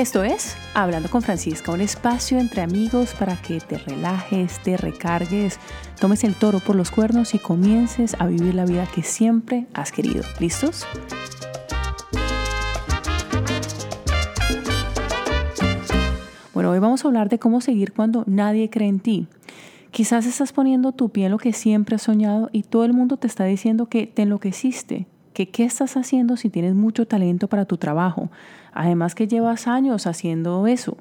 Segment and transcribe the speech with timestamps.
[0.00, 5.60] Esto es Hablando con Francisca, un espacio entre amigos para que te relajes, te recargues,
[6.00, 9.92] tomes el toro por los cuernos y comiences a vivir la vida que siempre has
[9.92, 10.22] querido.
[10.40, 10.86] ¿Listos?
[16.54, 19.26] Bueno, hoy vamos a hablar de cómo seguir cuando nadie cree en ti.
[19.90, 23.18] Quizás estás poniendo tu pie en lo que siempre has soñado y todo el mundo
[23.18, 27.64] te está diciendo que te enloqueciste, que qué estás haciendo si tienes mucho talento para
[27.64, 28.30] tu trabajo.
[28.72, 30.96] Además que llevas años haciendo eso,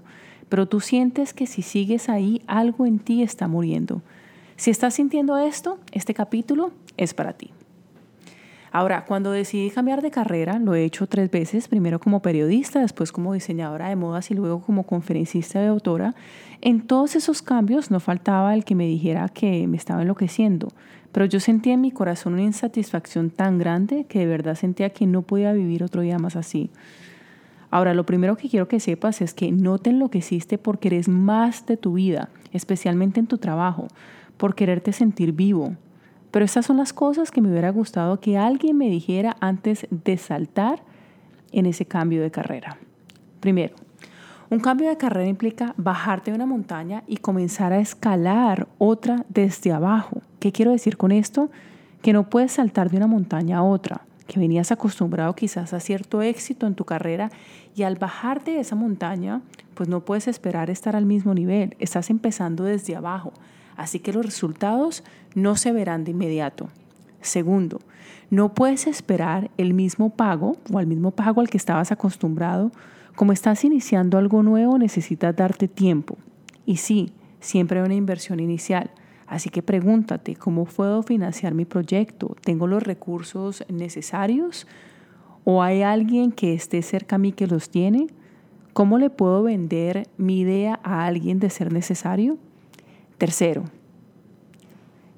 [0.49, 4.01] pero tú sientes que si sigues ahí algo en ti está muriendo.
[4.55, 7.51] Si estás sintiendo esto, este capítulo es para ti.
[8.71, 13.11] Ahora, cuando decidí cambiar de carrera, lo he hecho tres veces, primero como periodista, después
[13.11, 16.13] como diseñadora de modas y luego como conferencista de autora,
[16.61, 20.67] en todos esos cambios no faltaba el que me dijera que me estaba enloqueciendo,
[21.11, 25.07] pero yo sentía en mi corazón una insatisfacción tan grande que de verdad sentía que
[25.07, 26.69] no podía vivir otro día más así.
[27.71, 31.65] Ahora, lo primero que quiero que sepas es que no te enloqueciste porque eres más
[31.65, 33.87] de tu vida, especialmente en tu trabajo,
[34.37, 35.75] por quererte sentir vivo.
[36.31, 40.17] Pero estas son las cosas que me hubiera gustado que alguien me dijera antes de
[40.17, 40.81] saltar
[41.51, 42.77] en ese cambio de carrera.
[43.39, 43.75] Primero,
[44.51, 49.71] un cambio de carrera implica bajarte de una montaña y comenzar a escalar otra desde
[49.71, 50.21] abajo.
[50.39, 51.49] ¿Qué quiero decir con esto?
[52.01, 56.21] Que no puedes saltar de una montaña a otra, que venías acostumbrado quizás a cierto
[56.21, 57.29] éxito en tu carrera
[57.75, 59.41] y al bajarte de esa montaña,
[59.75, 63.33] pues no puedes esperar estar al mismo nivel, estás empezando desde abajo,
[63.79, 65.03] así que los resultados
[65.35, 66.69] no se verán de inmediato.
[67.21, 67.79] Segundo,
[68.29, 72.71] no puedes esperar el mismo pago o al mismo pago al que estabas acostumbrado
[73.15, 76.17] como estás iniciando algo nuevo, necesitas darte tiempo.
[76.65, 78.91] Y sí, siempre hay una inversión inicial.
[79.27, 82.35] Así que pregúntate, ¿cómo puedo financiar mi proyecto?
[82.41, 84.67] ¿Tengo los recursos necesarios?
[85.43, 88.07] ¿O hay alguien que esté cerca a mí que los tiene?
[88.71, 92.37] ¿Cómo le puedo vender mi idea a alguien de ser necesario?
[93.19, 93.65] Tercero,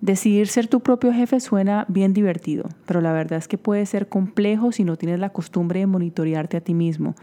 [0.02, 4.09] decidir ser tu propio jefe suena bien divertido, pero la verdad es que puede ser
[4.09, 7.13] complejo si no tienes la costumbre de monitorearte a ti mismo.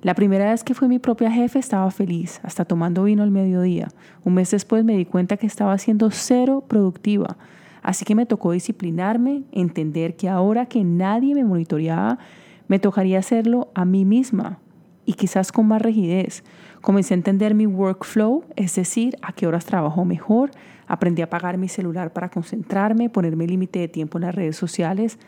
[0.00, 3.86] La primera vez que fui mi propia jefe estaba feliz, hasta tomando vino al mediodía.
[4.24, 7.36] Un mes después me di cuenta que estaba siendo cero productiva.
[7.80, 12.18] Así que me tocó disciplinarme, entender que ahora que nadie me monitoreaba,
[12.66, 14.58] me tocaría hacerlo a mí misma
[15.04, 16.44] y quizás con más rigidez.
[16.80, 20.50] Comencé a entender mi workflow, es decir, a qué horas trabajo mejor.
[20.86, 25.18] Aprendí a apagar mi celular para concentrarme, ponerme límite de tiempo en las redes sociales.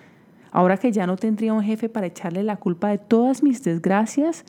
[0.50, 4.44] Ahora que ya no tendría un jefe para echarle la culpa de todas mis desgracias,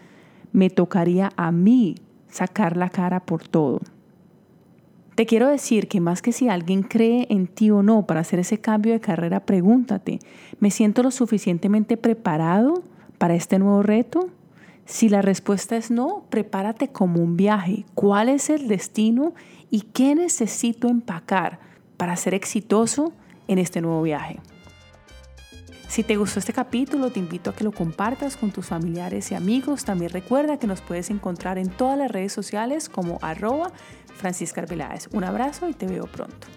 [0.51, 1.95] me tocaría a mí
[2.29, 3.79] sacar la cara por todo.
[5.15, 8.39] Te quiero decir que más que si alguien cree en ti o no para hacer
[8.39, 10.19] ese cambio de carrera, pregúntate,
[10.59, 12.81] ¿me siento lo suficientemente preparado
[13.19, 14.29] para este nuevo reto?
[14.85, 17.85] Si la respuesta es no, prepárate como un viaje.
[17.95, 19.33] ¿Cuál es el destino
[19.69, 21.59] y qué necesito empacar
[21.97, 23.13] para ser exitoso
[23.47, 24.39] en este nuevo viaje?
[25.87, 29.35] Si te gustó este capítulo, te invito a que lo compartas con tus familiares y
[29.35, 29.85] amigos.
[29.85, 33.71] También recuerda que nos puedes encontrar en todas las redes sociales como arroba
[34.15, 35.07] Francisca Arbeláez.
[35.13, 36.47] Un abrazo y te veo pronto.